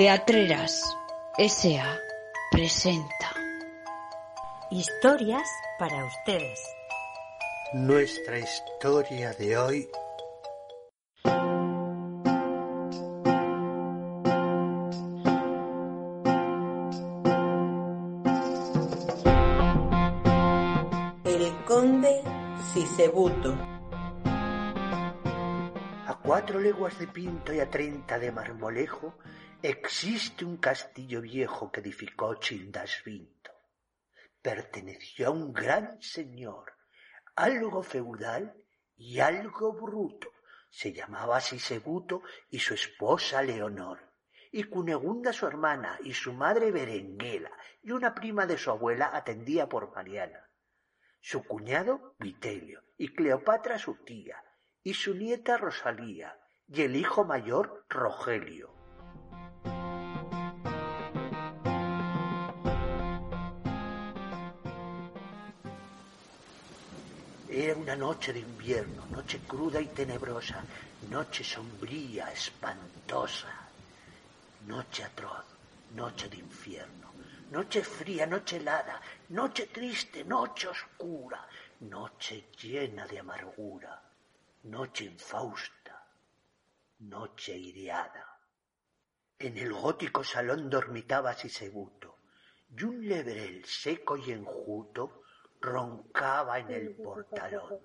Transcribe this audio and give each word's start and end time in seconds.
Teatreras 0.00 0.96
S.A. 1.36 1.98
presenta 2.50 3.34
Historias 4.70 5.46
para 5.78 6.06
ustedes. 6.06 6.58
Nuestra 7.74 8.38
historia 8.38 9.34
de 9.34 9.58
hoy 9.58 9.88
El 21.26 21.64
conde 21.66 22.22
Cicebuto. 22.72 23.79
Cuatro 26.30 26.60
leguas 26.60 26.96
de 26.96 27.08
Pinto 27.08 27.52
y 27.52 27.58
a 27.58 27.68
treinta 27.68 28.16
de 28.16 28.30
Marmolejo 28.30 29.18
existe 29.60 30.44
un 30.44 30.58
castillo 30.58 31.22
viejo 31.22 31.72
que 31.72 31.80
edificó 31.80 32.36
Childasvinto. 32.36 33.50
Perteneció 34.40 35.26
a 35.26 35.30
un 35.30 35.52
gran 35.52 36.00
señor, 36.00 36.74
algo 37.34 37.82
feudal 37.82 38.54
y 38.96 39.18
algo 39.18 39.72
bruto. 39.72 40.28
Se 40.70 40.92
llamaba 40.92 41.40
Sisebuto 41.40 42.22
y 42.48 42.60
su 42.60 42.74
esposa 42.74 43.42
Leonor, 43.42 43.98
y 44.52 44.62
Cunegunda 44.62 45.32
su 45.32 45.48
hermana 45.48 45.98
y 46.04 46.14
su 46.14 46.32
madre 46.32 46.70
Berenguela, 46.70 47.50
y 47.82 47.90
una 47.90 48.14
prima 48.14 48.46
de 48.46 48.56
su 48.56 48.70
abuela 48.70 49.10
atendía 49.12 49.68
por 49.68 49.92
Mariana. 49.92 50.48
Su 51.20 51.42
cuñado 51.42 52.14
Vitelio, 52.20 52.84
y 52.96 53.12
Cleopatra 53.16 53.80
su 53.80 53.96
tía, 54.04 54.40
y 54.82 54.94
su 54.94 55.14
nieta 55.14 55.58
Rosalía, 55.58 56.38
y 56.68 56.82
el 56.82 56.96
hijo 56.96 57.24
mayor 57.24 57.84
Rogelio. 57.88 58.70
Era 67.48 67.74
una 67.76 67.96
noche 67.96 68.32
de 68.32 68.38
invierno, 68.38 69.04
noche 69.10 69.40
cruda 69.46 69.80
y 69.80 69.86
tenebrosa, 69.88 70.64
noche 71.10 71.44
sombría, 71.44 72.32
espantosa, 72.32 73.52
noche 74.66 75.04
atroz, 75.04 75.44
noche 75.94 76.28
de 76.28 76.36
infierno, 76.38 77.12
noche 77.50 77.82
fría, 77.82 78.24
noche 78.24 78.56
helada, 78.56 79.00
noche 79.30 79.66
triste, 79.66 80.24
noche 80.24 80.68
oscura, 80.68 81.46
noche 81.80 82.46
llena 82.62 83.06
de 83.06 83.18
amargura, 83.18 84.09
noche 84.64 85.04
infausta, 85.04 86.06
noche 86.98 87.56
iriada. 87.56 88.38
En 89.38 89.56
el 89.56 89.72
gótico 89.72 90.22
salón 90.22 90.68
dormitaba 90.68 91.32
Sisebuto, 91.32 92.18
y 92.76 92.84
un 92.84 93.08
lebrel 93.08 93.64
seco 93.64 94.16
y 94.16 94.32
enjuto 94.32 95.22
roncaba 95.60 96.58
en 96.58 96.70
el 96.70 96.96
portalón. 96.96 97.80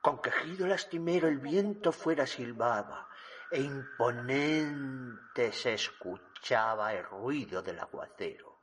Con 0.00 0.22
quejido 0.22 0.66
lastimero 0.66 1.26
el 1.26 1.38
viento 1.38 1.90
fuera 1.90 2.26
silbaba, 2.26 3.08
e 3.50 3.60
imponente 3.60 5.52
se 5.52 5.74
escuchaba 5.74 6.94
el 6.94 7.04
ruido 7.04 7.60
del 7.60 7.80
aguacero. 7.80 8.57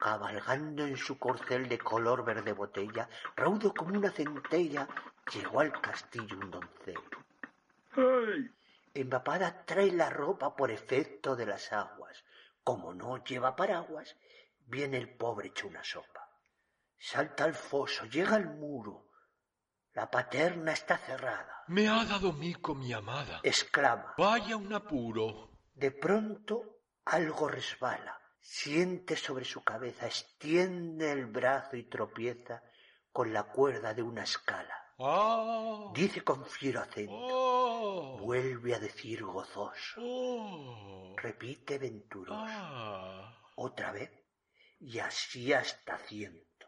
Cabalgando 0.00 0.86
en 0.86 0.96
su 0.96 1.18
corcel 1.18 1.68
de 1.68 1.78
color 1.78 2.24
verde 2.24 2.54
botella, 2.54 3.06
raudo 3.36 3.74
como 3.74 3.98
una 3.98 4.10
centella, 4.10 4.88
llegó 5.30 5.60
al 5.60 5.78
castillo 5.78 6.38
un 6.38 6.50
doncel. 6.50 8.50
Empapada 8.94 9.66
trae 9.66 9.92
la 9.92 10.08
ropa 10.08 10.56
por 10.56 10.70
efecto 10.70 11.36
de 11.36 11.44
las 11.44 11.70
aguas. 11.74 12.24
Como 12.64 12.94
no 12.94 13.22
lleva 13.22 13.54
paraguas, 13.54 14.16
viene 14.66 14.96
el 14.96 15.14
pobre 15.16 15.48
hecho 15.48 15.68
una 15.68 15.84
sopa. 15.84 16.26
Salta 16.98 17.44
al 17.44 17.54
foso, 17.54 18.06
llega 18.06 18.36
al 18.36 18.46
muro. 18.46 19.10
La 19.92 20.10
paterna 20.10 20.72
está 20.72 20.96
cerrada. 20.96 21.62
Me 21.66 21.88
ha 21.88 22.06
dado 22.06 22.32
mico 22.32 22.74
mi 22.74 22.90
amada. 22.94 23.40
Exclama. 23.42 24.14
Vaya 24.16 24.56
un 24.56 24.72
apuro. 24.72 25.50
De 25.74 25.90
pronto 25.90 26.84
algo 27.04 27.48
resbala. 27.48 28.19
Siente 28.40 29.16
sobre 29.16 29.44
su 29.44 29.62
cabeza, 29.62 30.06
extiende 30.06 31.12
el 31.12 31.26
brazo 31.26 31.76
y 31.76 31.84
tropieza 31.84 32.62
con 33.12 33.32
la 33.32 33.44
cuerda 33.44 33.94
de 33.94 34.02
una 34.02 34.22
escala. 34.22 34.74
Ah. 34.98 35.90
Dice 35.94 36.22
con 36.22 36.44
fiero 36.44 36.80
acento. 36.80 37.12
Oh. 37.14 38.18
Vuelve 38.18 38.74
a 38.74 38.78
decir 38.78 39.24
gozoso. 39.24 40.00
Oh. 40.00 41.14
Repite 41.16 41.78
venturoso. 41.78 42.34
Ah. 42.38 43.42
Otra 43.56 43.92
vez. 43.92 44.10
Y 44.78 44.98
así 44.98 45.52
hasta 45.52 45.98
ciento. 45.98 46.66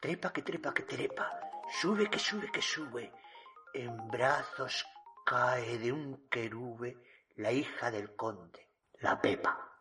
Trepa 0.00 0.32
que 0.32 0.42
trepa 0.42 0.72
que 0.72 0.82
trepa. 0.82 1.40
Sube 1.80 2.08
que 2.08 2.18
sube 2.18 2.50
que 2.50 2.62
sube. 2.62 3.12
En 3.74 4.08
brazos 4.08 4.86
cae 5.26 5.78
de 5.78 5.92
un 5.92 6.28
querube 6.28 6.96
la 7.36 7.52
hija 7.52 7.90
del 7.90 8.14
conde, 8.16 8.70
la 9.00 9.20
Pepa. 9.20 9.76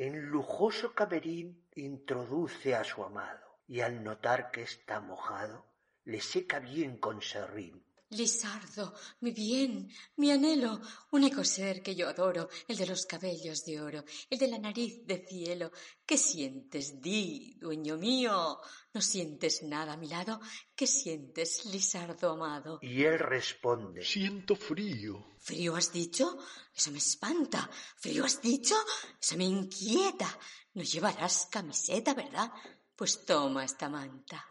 En 0.00 0.26
lujoso 0.30 0.94
camerín 0.94 1.66
introduce 1.74 2.76
a 2.76 2.84
su 2.84 3.02
amado 3.02 3.58
y 3.66 3.80
al 3.80 4.04
notar 4.04 4.52
que 4.52 4.62
está 4.62 5.00
mojado, 5.00 5.66
le 6.04 6.20
seca 6.20 6.60
bien 6.60 6.98
con 6.98 7.20
serrín. 7.20 7.82
Lisardo, 8.10 8.94
mi 9.20 9.32
bien, 9.32 9.90
mi 10.16 10.30
anhelo, 10.30 10.80
único 11.10 11.44
ser 11.44 11.82
que 11.82 11.94
yo 11.94 12.08
adoro, 12.08 12.48
el 12.66 12.76
de 12.78 12.86
los 12.86 13.04
cabellos 13.04 13.66
de 13.66 13.82
oro, 13.82 14.02
el 14.30 14.38
de 14.38 14.48
la 14.48 14.58
nariz 14.58 15.04
de 15.04 15.26
cielo. 15.26 15.70
¿Qué 16.06 16.16
sientes, 16.16 17.02
di, 17.02 17.54
dueño 17.60 17.98
mío? 17.98 18.60
¿No 18.94 19.02
sientes 19.02 19.62
nada 19.62 19.92
a 19.92 19.96
mi 19.98 20.08
lado? 20.08 20.40
¿Qué 20.74 20.86
sientes, 20.86 21.66
Lisardo 21.66 22.30
amado? 22.30 22.78
Y 22.80 23.04
él 23.04 23.18
responde, 23.18 24.02
Siento 24.02 24.56
frío. 24.56 25.34
¿Frío 25.38 25.76
has 25.76 25.92
dicho? 25.92 26.38
Eso 26.74 26.90
me 26.90 26.98
espanta. 26.98 27.68
¿Frío 27.98 28.24
has 28.24 28.40
dicho? 28.40 28.74
Eso 29.20 29.36
me 29.36 29.44
inquieta. 29.44 30.38
No 30.72 30.82
llevarás 30.82 31.46
camiseta, 31.50 32.14
¿verdad? 32.14 32.50
Pues 32.96 33.26
toma 33.26 33.64
esta 33.64 33.90
manta. 33.90 34.46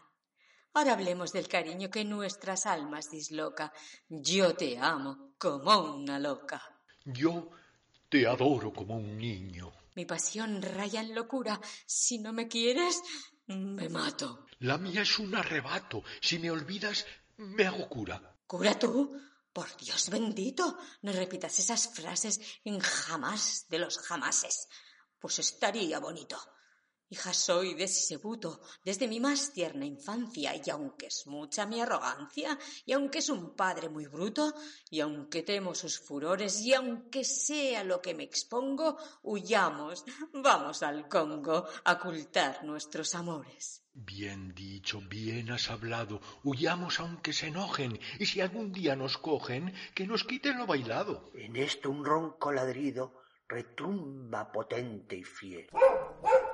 Ahora 0.78 0.92
hablemos 0.92 1.32
del 1.32 1.48
cariño 1.48 1.90
que 1.90 2.04
nuestras 2.04 2.64
almas 2.64 3.10
disloca. 3.10 3.72
Yo 4.08 4.54
te 4.54 4.78
amo 4.78 5.32
como 5.36 5.96
una 5.96 6.20
loca. 6.20 6.62
Yo 7.04 7.50
te 8.08 8.28
adoro 8.28 8.72
como 8.72 8.94
un 8.94 9.18
niño. 9.18 9.72
Mi 9.96 10.04
pasión 10.04 10.62
raya 10.62 11.00
en 11.00 11.16
locura. 11.16 11.60
Si 11.84 12.18
no 12.18 12.32
me 12.32 12.46
quieres, 12.46 13.02
me 13.48 13.88
mato. 13.88 14.46
La 14.60 14.78
mía 14.78 15.02
es 15.02 15.18
un 15.18 15.34
arrebato. 15.34 16.04
Si 16.20 16.38
me 16.38 16.48
olvidas, 16.48 17.04
me 17.38 17.66
hago 17.66 17.88
cura. 17.88 18.36
¿Cura 18.46 18.78
tú? 18.78 19.20
Por 19.52 19.76
Dios 19.78 20.10
bendito, 20.10 20.78
no 21.02 21.10
repitas 21.10 21.58
esas 21.58 21.88
frases 21.88 22.40
en 22.62 22.78
jamás 22.78 23.66
de 23.68 23.80
los 23.80 23.98
jamases. 23.98 24.68
Pues 25.18 25.40
estaría 25.40 25.98
bonito. 25.98 26.38
Hija 27.10 27.32
soy 27.32 27.72
de 27.72 27.88
Sisebuto 27.88 28.60
desde 28.84 29.08
mi 29.08 29.18
más 29.18 29.52
tierna 29.54 29.86
infancia, 29.86 30.52
y 30.54 30.68
aunque 30.68 31.06
es 31.06 31.26
mucha 31.26 31.64
mi 31.64 31.80
arrogancia, 31.80 32.58
y 32.84 32.92
aunque 32.92 33.20
es 33.20 33.30
un 33.30 33.56
padre 33.56 33.88
muy 33.88 34.06
bruto, 34.06 34.52
y 34.90 35.00
aunque 35.00 35.42
temo 35.42 35.74
sus 35.74 35.98
furores, 35.98 36.60
y 36.60 36.74
aunque 36.74 37.24
sea 37.24 37.82
lo 37.82 38.02
que 38.02 38.14
me 38.14 38.24
expongo, 38.24 38.98
huyamos, 39.22 40.04
vamos 40.34 40.82
al 40.82 41.08
Congo 41.08 41.66
a 41.84 41.92
ocultar 41.94 42.62
nuestros 42.64 43.14
amores. 43.14 43.82
Bien 43.94 44.54
dicho, 44.54 45.00
bien 45.00 45.50
has 45.50 45.70
hablado. 45.70 46.20
Huyamos 46.44 47.00
aunque 47.00 47.32
se 47.32 47.46
enojen, 47.46 47.98
y 48.18 48.26
si 48.26 48.42
algún 48.42 48.70
día 48.70 48.96
nos 48.96 49.16
cogen, 49.16 49.72
que 49.94 50.06
nos 50.06 50.24
quiten 50.24 50.58
lo 50.58 50.66
bailado. 50.66 51.30
En 51.34 51.56
esto 51.56 51.90
un 51.90 52.04
ronco 52.04 52.52
ladrido 52.52 53.22
retumba 53.48 54.52
potente 54.52 55.16
y 55.16 55.24
fiel. 55.24 55.68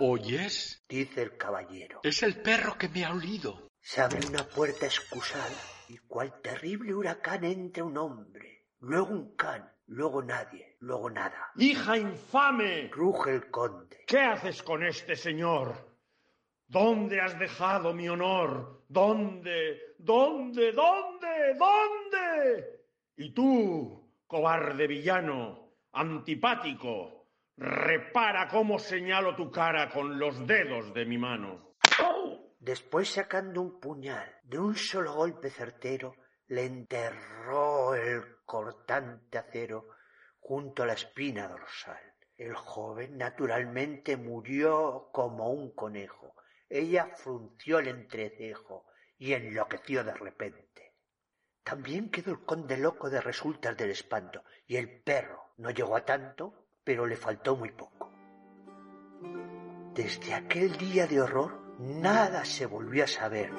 ¿Oyes? 0.01 0.85
dice 0.89 1.23
el 1.23 1.37
caballero. 1.37 2.01
Es 2.03 2.23
el 2.23 2.41
perro 2.43 2.77
que 2.77 2.89
me 2.89 3.05
ha 3.05 3.13
olido. 3.13 3.69
Se 3.81 4.01
abre 4.01 4.27
una 4.27 4.45
puerta 4.45 4.87
excusada 4.87 5.55
y 5.89 5.99
cual 5.99 6.41
terrible 6.43 6.95
huracán 6.95 7.45
entra 7.45 7.85
un 7.85 7.97
hombre, 7.99 8.67
luego 8.81 9.13
un 9.13 9.37
can, 9.37 9.71
luego 9.87 10.23
nadie, 10.23 10.77
luego 10.81 11.11
nada. 11.11 11.51
¡Hija 11.57 11.99
infame! 11.99 12.89
Ruge 12.89 13.35
el 13.35 13.51
conde. 13.51 14.05
¿Qué 14.07 14.19
haces 14.19 14.63
con 14.63 14.83
este 14.85 15.17
señor? 15.17 15.95
¿Dónde 16.67 17.21
has 17.21 17.39
dejado 17.39 17.93
mi 17.93 18.09
honor? 18.09 18.85
¿Dónde? 18.89 19.95
¿Dónde? 19.99 20.73
¿Dónde? 20.73 21.55
¿Dónde? 21.59 22.81
Y 23.17 23.33
tú, 23.33 24.11
cobarde 24.27 24.87
villano, 24.87 25.75
antipático, 25.93 27.24
repara 27.57 28.49
cómo 28.49 28.79
señalo 28.79 29.37
tu 29.37 29.51
cara 29.51 29.91
con 29.91 30.19
los 30.19 30.47
dedos 30.47 30.93
de 30.95 31.05
mi 31.05 31.19
mano. 31.19 31.75
Después 32.59 33.11
sacando 33.11 33.61
un 33.61 33.79
puñal 33.79 34.41
de 34.43 34.59
un 34.59 34.75
solo 34.75 35.13
golpe 35.15 35.51
certero, 35.51 36.17
le 36.47 36.65
enterró 36.65 37.95
el 37.95 38.43
cortante 38.45 39.39
acero 39.39 39.89
junto 40.41 40.83
a 40.83 40.87
la 40.87 40.95
espina 40.95 41.47
dorsal. 41.49 42.01
El 42.37 42.55
joven 42.55 43.19
naturalmente 43.19 44.17
murió 44.17 45.11
como 45.13 45.51
un 45.51 45.75
conejo. 45.75 46.35
Ella 46.69 47.11
frunció 47.15 47.79
el 47.79 47.89
entrecejo 47.89 48.87
y 49.19 49.35
enloqueció 49.35 50.03
de 50.03 50.15
repente. 50.15 50.95
También 51.63 52.11
quedó 52.11 52.33
el 52.33 52.45
conde 52.45 52.77
loco 52.77 53.09
de 53.09 53.21
resultas 53.21 53.77
del 53.77 53.91
espanto, 53.91 54.43
y 54.67 54.77
el 54.77 55.03
perro 55.03 55.53
no 55.59 55.71
llegó 55.71 55.97
a 55.97 56.05
tanto, 56.05 56.64
pero 56.85 57.07
le 57.07 57.17
faltó 57.17 57.57
muy 57.57 57.71
poco. 57.71 58.11
Desde 59.95 60.35
aquel 60.35 60.77
día 60.77 61.07
de 61.07 61.21
horror 61.21 61.61
nada 61.79 62.45
se 62.45 62.67
volvió 62.67 63.05
a 63.05 63.09
saber 63.09 63.51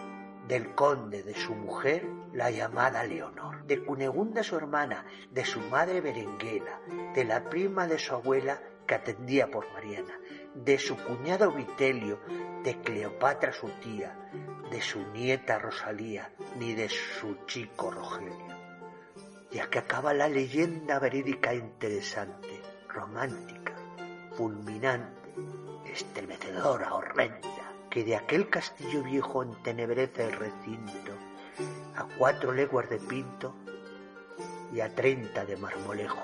del 0.48 0.76
conde, 0.76 1.24
de 1.24 1.34
su 1.34 1.56
mujer, 1.56 2.08
la 2.34 2.52
llamada 2.52 3.04
Leonor, 3.04 3.66
de 3.66 3.84
Cunegunda 3.84 4.44
su 4.44 4.56
hermana, 4.56 5.06
de 5.32 5.44
su 5.44 5.60
madre 5.60 6.02
Berenguela, 6.02 6.80
de 7.16 7.26
la 7.26 7.50
prima 7.50 7.88
de 7.88 7.98
su 7.98 8.14
abuela 8.14 8.62
que 8.86 8.96
atendía 8.96 9.50
por 9.50 9.72
Mariana, 9.74 10.20
de 10.54 10.78
su 10.78 10.96
cuñado 10.98 11.52
Vitelio, 11.52 12.20
de 12.64 12.80
Cleopatra 12.82 13.52
su 13.52 13.70
tía, 13.82 14.16
de 14.70 14.82
su 14.82 15.00
nieta 15.14 15.58
Rosalía, 15.58 16.32
ni 16.60 16.76
de 16.76 16.90
su 16.90 17.46
chico 17.46 17.90
Rogelio. 17.90 18.56
Y 19.52 19.60
aquí 19.60 19.78
acaba 19.78 20.14
la 20.14 20.28
leyenda 20.28 21.00
verídica 21.00 21.54
interesante, 21.54 22.55
romántica, 22.96 23.74
fulminante, 24.38 25.34
estremecedora, 25.86 26.94
horrenda, 26.94 27.74
que 27.90 28.06
de 28.06 28.16
aquel 28.16 28.50
castillo 28.50 29.04
viejo 29.04 29.44
entenebrece 29.44 30.26
el 30.26 30.32
recinto, 30.32 31.12
a 31.96 32.06
cuatro 32.18 32.54
leguas 32.54 32.90
de 32.90 32.98
Pinto 32.98 33.54
y 34.74 34.80
a 34.80 34.94
treinta 34.96 35.46
de 35.46 35.58
Marmolejo. 35.58 36.24